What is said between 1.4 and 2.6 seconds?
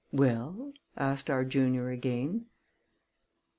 junior again.